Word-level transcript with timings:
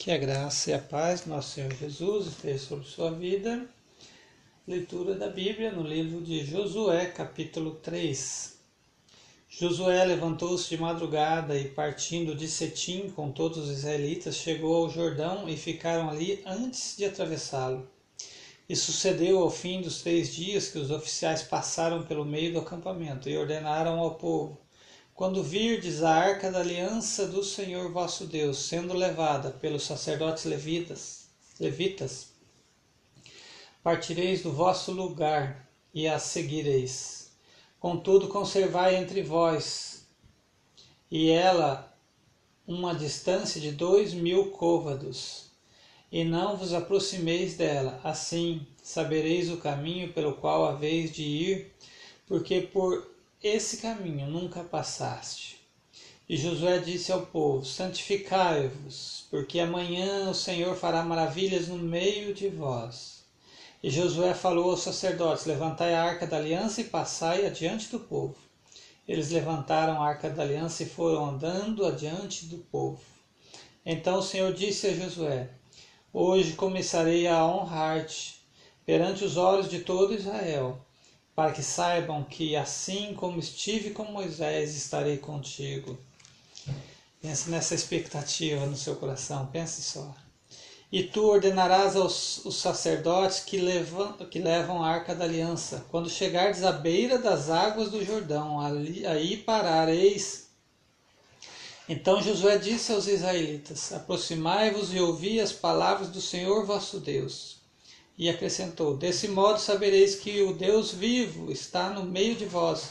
Que 0.00 0.10
a 0.12 0.16
graça 0.16 0.70
e 0.70 0.72
a 0.72 0.78
paz 0.78 1.20
do 1.20 1.28
nosso 1.28 1.50
Senhor 1.50 1.74
Jesus 1.74 2.28
esteja 2.28 2.58
sobre 2.58 2.86
sua 2.86 3.10
vida. 3.10 3.66
Leitura 4.66 5.14
da 5.14 5.28
Bíblia 5.28 5.70
no 5.70 5.82
livro 5.82 6.22
de 6.22 6.42
Josué, 6.42 7.04
capítulo 7.04 7.72
3. 7.82 8.56
Josué 9.46 10.02
levantou-se 10.06 10.70
de 10.70 10.78
madrugada 10.78 11.54
e, 11.54 11.68
partindo 11.68 12.34
de 12.34 12.48
Setim 12.48 13.10
com 13.10 13.30
todos 13.30 13.58
os 13.58 13.70
israelitas, 13.70 14.36
chegou 14.36 14.74
ao 14.74 14.88
Jordão 14.88 15.46
e 15.46 15.54
ficaram 15.54 16.08
ali 16.08 16.42
antes 16.46 16.96
de 16.96 17.04
atravessá-lo. 17.04 17.86
E 18.66 18.74
sucedeu 18.74 19.40
ao 19.40 19.50
fim 19.50 19.82
dos 19.82 20.00
três 20.00 20.34
dias 20.34 20.68
que 20.68 20.78
os 20.78 20.90
oficiais 20.90 21.42
passaram 21.42 22.04
pelo 22.04 22.24
meio 22.24 22.54
do 22.54 22.60
acampamento 22.60 23.28
e 23.28 23.36
ordenaram 23.36 23.98
ao 23.98 24.14
povo: 24.14 24.58
Quando 25.20 25.42
virdes 25.42 26.02
a 26.02 26.14
arca 26.14 26.50
da 26.50 26.60
aliança 26.60 27.26
do 27.26 27.44
Senhor 27.44 27.92
vosso 27.92 28.24
Deus 28.24 28.56
sendo 28.56 28.94
levada 28.94 29.50
pelos 29.50 29.82
sacerdotes 29.82 30.46
levitas, 30.46 31.28
levitas, 31.60 32.28
partireis 33.82 34.42
do 34.42 34.50
vosso 34.50 34.92
lugar 34.92 35.68
e 35.92 36.08
a 36.08 36.18
seguireis 36.18 37.32
Contudo, 37.78 38.28
conservai 38.28 38.96
entre 38.96 39.20
vós 39.20 40.06
e 41.10 41.28
ela 41.28 41.94
uma 42.66 42.94
distância 42.94 43.60
de 43.60 43.72
dois 43.72 44.14
mil 44.14 44.50
côvados, 44.52 45.50
e 46.10 46.24
não 46.24 46.56
vos 46.56 46.72
aproximeis 46.72 47.58
dela. 47.58 48.00
Assim 48.02 48.66
sabereis 48.82 49.50
o 49.50 49.58
caminho 49.58 50.14
pelo 50.14 50.32
qual 50.32 50.64
haveis 50.64 51.12
de 51.12 51.24
ir, 51.24 51.74
porque 52.26 52.62
por 52.62 53.19
esse 53.42 53.78
caminho 53.78 54.26
nunca 54.26 54.62
passaste. 54.62 55.58
E 56.28 56.36
Josué 56.36 56.78
disse 56.78 57.10
ao 57.10 57.22
povo: 57.22 57.64
Santificai-vos, 57.64 59.26
porque 59.30 59.58
amanhã 59.58 60.28
o 60.28 60.34
Senhor 60.34 60.76
fará 60.76 61.02
maravilhas 61.02 61.68
no 61.68 61.78
meio 61.78 62.34
de 62.34 62.48
vós. 62.48 63.24
E 63.82 63.88
Josué 63.88 64.34
falou 64.34 64.70
aos 64.70 64.82
sacerdotes: 64.82 65.46
Levantai 65.46 65.94
a 65.94 66.04
arca 66.04 66.26
da 66.26 66.36
aliança 66.36 66.82
e 66.82 66.84
passai 66.84 67.46
adiante 67.46 67.88
do 67.88 67.98
povo. 67.98 68.36
Eles 69.08 69.30
levantaram 69.30 70.00
a 70.00 70.06
arca 70.06 70.28
da 70.28 70.42
aliança 70.42 70.82
e 70.82 70.86
foram 70.86 71.24
andando 71.24 71.86
adiante 71.86 72.44
do 72.44 72.58
povo. 72.58 73.00
Então 73.84 74.18
o 74.18 74.22
Senhor 74.22 74.52
disse 74.52 74.86
a 74.86 74.94
Josué: 74.94 75.48
Hoje 76.12 76.52
começarei 76.52 77.26
a 77.26 77.44
honrar-te 77.44 78.38
perante 78.84 79.24
os 79.24 79.38
olhos 79.38 79.70
de 79.70 79.80
todo 79.80 80.14
Israel, 80.14 80.84
para 81.34 81.52
que 81.52 81.62
saibam 81.62 82.24
que 82.24 82.56
assim 82.56 83.14
como 83.14 83.38
estive 83.38 83.90
com 83.90 84.04
Moisés, 84.04 84.76
estarei 84.76 85.18
contigo. 85.18 85.98
Pense 87.20 87.50
nessa 87.50 87.74
expectativa 87.74 88.64
no 88.66 88.76
seu 88.76 88.96
coração, 88.96 89.46
pense 89.46 89.82
só. 89.82 90.14
E 90.92 91.04
tu 91.04 91.24
ordenarás 91.24 91.94
aos 91.94 92.44
os 92.44 92.56
sacerdotes 92.56 93.40
que 93.40 93.58
levam, 93.58 94.12
que 94.14 94.40
levam 94.40 94.82
a 94.82 94.88
arca 94.88 95.14
da 95.14 95.24
aliança, 95.24 95.86
quando 95.88 96.10
chegardes 96.10 96.64
à 96.64 96.72
beira 96.72 97.16
das 97.16 97.48
águas 97.48 97.90
do 97.90 98.04
Jordão, 98.04 98.58
ali, 98.58 99.06
aí 99.06 99.36
parareis. 99.36 100.48
Então 101.88 102.20
Josué 102.20 102.58
disse 102.58 102.90
aos 102.90 103.06
israelitas: 103.06 103.92
Aproximai-vos 103.92 104.92
e 104.92 104.98
ouvi 104.98 105.40
as 105.40 105.52
palavras 105.52 106.08
do 106.08 106.20
Senhor 106.20 106.66
vosso 106.66 106.98
Deus. 106.98 107.59
E 108.20 108.28
acrescentou: 108.28 108.98
Desse 108.98 109.28
modo 109.28 109.58
sabereis 109.58 110.14
que 110.14 110.42
o 110.42 110.52
Deus 110.52 110.92
vivo 110.92 111.50
está 111.50 111.88
no 111.88 112.04
meio 112.04 112.34
de 112.34 112.44
vós, 112.44 112.90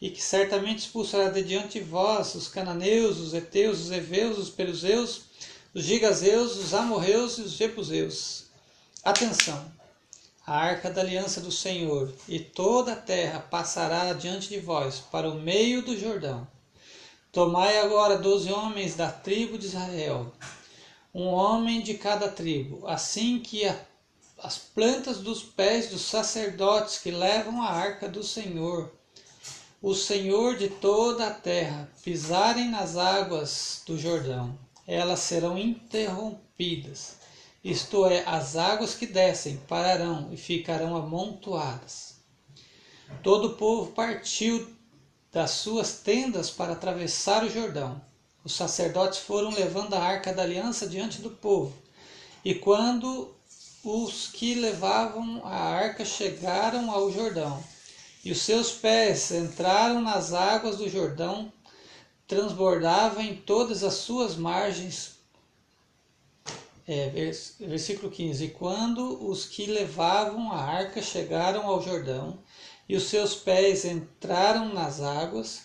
e 0.00 0.08
que 0.08 0.22
certamente 0.22 0.78
expulsará 0.78 1.28
de 1.28 1.42
diante 1.42 1.78
de 1.78 1.84
vós 1.84 2.34
os 2.34 2.48
cananeus, 2.48 3.18
os 3.18 3.34
heteus, 3.34 3.80
os 3.80 3.90
heveus, 3.90 4.38
os 4.38 4.48
peruseus, 4.48 5.24
os 5.74 5.84
gigazeus, 5.84 6.56
os 6.56 6.72
amorreus 6.72 7.36
e 7.36 7.42
os 7.42 7.52
jebuseus. 7.52 8.46
Atenção! 9.04 9.62
A 10.46 10.56
arca 10.56 10.90
da 10.90 11.02
aliança 11.02 11.42
do 11.42 11.52
Senhor 11.52 12.10
e 12.26 12.40
toda 12.40 12.94
a 12.94 12.96
terra 12.96 13.40
passará 13.40 14.14
diante 14.14 14.48
de 14.48 14.58
vós 14.58 15.00
para 15.00 15.28
o 15.28 15.38
meio 15.38 15.82
do 15.82 16.00
Jordão. 16.00 16.48
Tomai 17.30 17.78
agora 17.78 18.16
doze 18.16 18.50
homens 18.50 18.94
da 18.94 19.12
tribo 19.12 19.58
de 19.58 19.66
Israel, 19.66 20.32
um 21.12 21.26
homem 21.26 21.82
de 21.82 21.92
cada 21.92 22.26
tribo, 22.26 22.86
assim 22.88 23.38
que 23.38 23.66
a, 23.66 23.91
as 24.42 24.58
plantas 24.58 25.18
dos 25.18 25.42
pés 25.42 25.88
dos 25.88 26.02
sacerdotes 26.02 26.98
que 26.98 27.10
levam 27.10 27.62
a 27.62 27.70
arca 27.70 28.08
do 28.08 28.22
Senhor, 28.22 28.92
o 29.80 29.94
Senhor 29.94 30.56
de 30.56 30.68
toda 30.68 31.28
a 31.28 31.34
terra, 31.34 31.88
pisarem 32.02 32.68
nas 32.68 32.96
águas 32.96 33.82
do 33.86 33.98
Jordão 33.98 34.58
elas 34.86 35.20
serão 35.20 35.56
interrompidas. 35.56 37.16
Isto 37.62 38.06
é, 38.06 38.24
as 38.26 38.56
águas 38.56 38.94
que 38.94 39.06
descem 39.06 39.56
pararão 39.68 40.28
e 40.32 40.36
ficarão 40.36 40.96
amontoadas. 40.96 42.16
Todo 43.22 43.48
o 43.48 43.54
povo 43.54 43.92
partiu 43.92 44.74
das 45.30 45.52
suas 45.52 45.98
tendas 45.98 46.50
para 46.50 46.72
atravessar 46.72 47.44
o 47.44 47.50
Jordão. 47.50 48.00
Os 48.44 48.54
sacerdotes 48.54 49.20
foram 49.20 49.50
levando 49.50 49.94
a 49.94 50.02
arca 50.02 50.32
da 50.32 50.42
aliança 50.42 50.86
diante 50.88 51.22
do 51.22 51.30
povo. 51.30 51.72
E 52.44 52.54
quando 52.54 53.32
os 53.84 54.28
que 54.28 54.54
levavam 54.54 55.44
a 55.44 55.56
arca 55.56 56.04
chegaram 56.04 56.90
ao 56.90 57.10
Jordão, 57.10 57.62
e 58.24 58.30
os 58.30 58.40
seus 58.42 58.70
pés 58.70 59.32
entraram 59.32 60.00
nas 60.00 60.32
águas 60.32 60.76
do 60.76 60.88
Jordão, 60.88 61.52
transbordava 62.28 63.22
em 63.22 63.34
todas 63.34 63.82
as 63.82 63.94
suas 63.94 64.36
margens. 64.36 65.16
É, 66.86 67.10
versículo 67.58 68.10
15: 68.10 68.48
Quando 68.50 69.28
os 69.28 69.46
que 69.46 69.66
levavam 69.66 70.52
a 70.52 70.60
arca 70.60 71.02
chegaram 71.02 71.66
ao 71.66 71.82
Jordão, 71.82 72.38
e 72.88 72.94
os 72.94 73.04
seus 73.04 73.34
pés 73.34 73.84
entraram 73.84 74.72
nas 74.72 75.00
águas, 75.00 75.62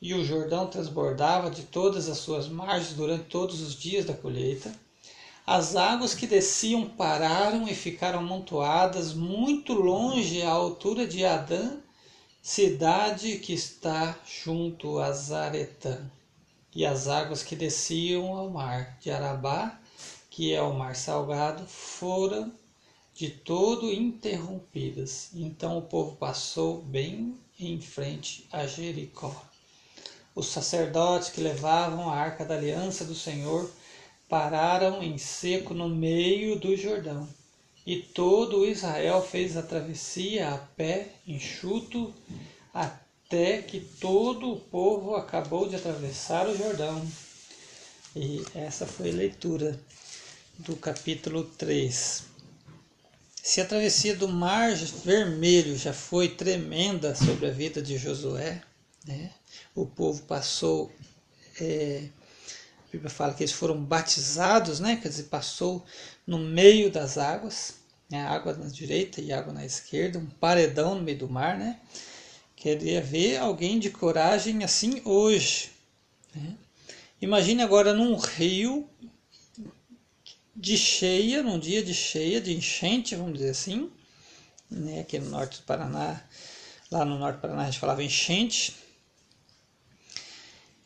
e 0.00 0.14
o 0.14 0.24
Jordão 0.24 0.66
transbordava 0.66 1.50
de 1.50 1.64
todas 1.64 2.08
as 2.08 2.18
suas 2.18 2.48
margens 2.48 2.94
durante 2.94 3.24
todos 3.24 3.60
os 3.60 3.74
dias 3.74 4.06
da 4.06 4.14
colheita, 4.14 4.74
as 5.46 5.76
águas 5.76 6.14
que 6.14 6.26
desciam 6.26 6.88
pararam 6.88 7.66
e 7.66 7.74
ficaram 7.74 8.20
amontoadas 8.20 9.14
muito 9.14 9.72
longe 9.72 10.42
à 10.42 10.50
altura 10.50 11.06
de 11.06 11.24
Adã 11.24 11.78
cidade 12.42 13.38
que 13.38 13.52
está 13.52 14.18
junto 14.26 14.98
a 14.98 15.12
Zaretã, 15.12 16.10
e 16.74 16.86
as 16.86 17.06
águas 17.06 17.42
que 17.42 17.54
desciam 17.54 18.34
ao 18.34 18.48
mar 18.48 18.96
de 19.00 19.10
Arabá, 19.10 19.78
que 20.30 20.54
é 20.54 20.62
o 20.62 20.72
mar 20.72 20.96
salgado, 20.96 21.66
foram 21.66 22.50
de 23.14 23.28
todo 23.28 23.92
interrompidas. 23.92 25.30
Então 25.34 25.76
o 25.76 25.82
povo 25.82 26.16
passou 26.16 26.80
bem 26.80 27.38
em 27.58 27.78
frente 27.80 28.48
a 28.50 28.66
Jericó. 28.66 29.44
Os 30.34 30.46
sacerdotes 30.46 31.28
que 31.28 31.42
levavam 31.42 32.08
a 32.08 32.16
arca 32.16 32.44
da 32.44 32.54
aliança 32.54 33.04
do 33.04 33.14
Senhor 33.14 33.70
pararam 34.30 35.02
em 35.02 35.18
seco 35.18 35.74
no 35.74 35.88
meio 35.88 36.58
do 36.58 36.74
Jordão 36.76 37.28
e 37.84 37.96
todo 37.96 38.64
Israel 38.64 39.20
fez 39.20 39.56
a 39.56 39.62
travessia 39.62 40.50
a 40.50 40.58
pé, 40.58 41.08
enxuto, 41.26 42.14
até 42.72 43.62
que 43.62 43.80
todo 43.80 44.52
o 44.52 44.60
povo 44.60 45.16
acabou 45.16 45.68
de 45.68 45.74
atravessar 45.74 46.46
o 46.48 46.56
Jordão. 46.56 47.04
E 48.14 48.44
essa 48.54 48.86
foi 48.86 49.10
a 49.10 49.14
leitura 49.14 49.80
do 50.58 50.76
capítulo 50.76 51.42
3. 51.44 52.24
Se 53.42 53.60
a 53.60 53.64
travessia 53.64 54.14
do 54.14 54.28
Mar 54.28 54.72
Vermelho 55.04 55.76
já 55.76 55.92
foi 55.92 56.28
tremenda 56.28 57.16
sobre 57.16 57.46
a 57.46 57.50
vida 57.50 57.82
de 57.82 57.98
Josué, 57.98 58.62
né? 59.04 59.32
o 59.74 59.86
povo 59.86 60.22
passou, 60.22 60.92
é, 61.60 62.04
a 62.90 62.92
Bíblia 62.92 63.10
fala 63.10 63.32
que 63.32 63.44
eles 63.44 63.52
foram 63.52 63.80
batizados, 63.80 64.80
né? 64.80 64.96
quer 64.96 65.08
dizer, 65.08 65.24
passou 65.24 65.86
no 66.26 66.38
meio 66.38 66.90
das 66.90 67.16
águas, 67.16 67.74
né, 68.10 68.26
água 68.26 68.52
na 68.52 68.66
direita 68.66 69.20
e 69.20 69.32
água 69.32 69.52
na 69.52 69.64
esquerda, 69.64 70.18
um 70.18 70.26
paredão 70.26 70.96
no 70.96 71.02
meio 71.02 71.18
do 71.18 71.28
mar, 71.28 71.56
né? 71.56 71.78
Queria 72.56 73.00
ver 73.00 73.36
alguém 73.36 73.78
de 73.78 73.90
coragem 73.90 74.64
assim 74.64 75.00
hoje. 75.04 75.70
Né? 76.34 76.56
Imagine 77.22 77.62
agora 77.62 77.94
num 77.94 78.16
rio 78.16 78.90
de 80.54 80.76
cheia, 80.76 81.44
num 81.44 81.60
dia 81.60 81.84
de 81.84 81.94
cheia, 81.94 82.40
de 82.40 82.52
enchente, 82.52 83.14
vamos 83.14 83.34
dizer 83.34 83.50
assim, 83.50 83.88
né? 84.68 85.00
Aqui 85.00 85.20
no 85.20 85.30
norte 85.30 85.60
do 85.60 85.64
Paraná, 85.64 86.20
lá 86.90 87.04
no 87.04 87.18
norte 87.18 87.36
do 87.36 87.40
Paraná 87.40 87.62
a 87.62 87.66
gente 87.66 87.78
falava 87.78 88.02
enchente. 88.02 88.74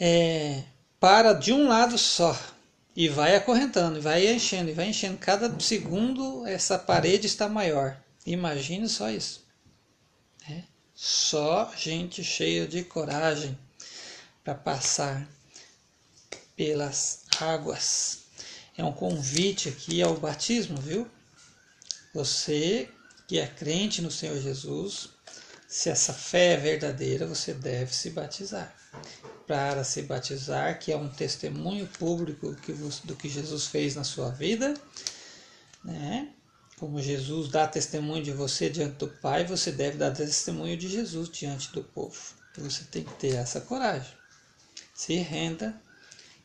É, 0.00 0.64
para 1.02 1.32
de 1.32 1.52
um 1.52 1.66
lado 1.66 1.98
só, 1.98 2.40
e 2.94 3.08
vai 3.08 3.34
acorrentando, 3.34 4.00
vai 4.00 4.32
enchendo, 4.32 4.70
e 4.70 4.72
vai 4.72 4.86
enchendo. 4.86 5.18
Cada 5.18 5.52
segundo 5.58 6.46
essa 6.46 6.78
parede 6.78 7.26
está 7.26 7.48
maior. 7.48 8.00
Imagine 8.24 8.88
só 8.88 9.10
isso. 9.10 9.44
É. 10.48 10.62
Só 10.94 11.72
gente 11.76 12.22
cheia 12.22 12.68
de 12.68 12.84
coragem 12.84 13.58
para 14.44 14.54
passar 14.54 15.26
pelas 16.54 17.24
águas. 17.40 18.20
é 18.76 18.84
um 18.84 18.92
convite 18.92 19.70
aqui 19.70 20.00
ao 20.00 20.16
batismo, 20.16 20.80
viu? 20.80 21.10
Você 22.14 22.88
que 23.26 23.40
é 23.40 23.48
crente 23.48 24.00
no 24.00 24.10
Senhor 24.10 24.40
Jesus, 24.40 25.08
se 25.66 25.90
essa 25.90 26.12
fé 26.12 26.52
é 26.52 26.56
verdadeira, 26.58 27.26
você 27.26 27.52
deve 27.52 27.92
se 27.92 28.10
batizar. 28.10 28.72
Para 29.52 29.84
se 29.84 30.00
batizar, 30.00 30.78
que 30.78 30.90
é 30.90 30.96
um 30.96 31.10
testemunho 31.10 31.86
público 31.86 32.56
do 33.04 33.14
que 33.14 33.28
Jesus 33.28 33.66
fez 33.66 33.94
na 33.94 34.02
sua 34.02 34.30
vida, 34.30 34.72
né? 35.84 36.30
Como 36.78 37.02
Jesus 37.02 37.50
dá 37.50 37.68
testemunho 37.68 38.24
de 38.24 38.32
você 38.32 38.70
diante 38.70 38.94
do 38.94 39.08
Pai, 39.08 39.44
você 39.44 39.70
deve 39.70 39.98
dar 39.98 40.12
testemunho 40.12 40.74
de 40.74 40.88
Jesus 40.88 41.28
diante 41.28 41.70
do 41.70 41.84
povo. 41.84 42.18
Você 42.56 42.84
tem 42.84 43.04
que 43.04 43.12
ter 43.16 43.34
essa 43.34 43.60
coragem. 43.60 44.16
Se 44.94 45.16
renda 45.16 45.78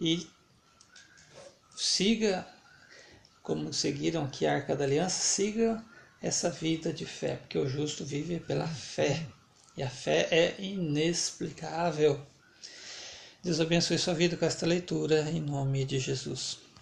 e 0.00 0.28
siga, 1.76 2.44
como 3.44 3.72
seguiram 3.72 4.24
aqui 4.24 4.44
a 4.44 4.54
Arca 4.54 4.74
da 4.74 4.82
Aliança, 4.82 5.20
siga 5.20 5.84
essa 6.20 6.50
vida 6.50 6.92
de 6.92 7.06
fé, 7.06 7.36
porque 7.36 7.58
o 7.58 7.68
justo 7.68 8.04
vive 8.04 8.40
pela 8.40 8.66
fé. 8.66 9.24
E 9.76 9.84
a 9.84 9.88
fé 9.88 10.26
é 10.32 10.60
inexplicável. 10.60 12.26
Deus 13.40 13.60
abençoe 13.60 13.96
sua 13.98 14.14
vida 14.14 14.36
com 14.36 14.44
esta 14.44 14.66
leitura, 14.66 15.30
em 15.30 15.40
nome 15.40 15.84
de 15.84 16.00
Jesus. 16.00 16.67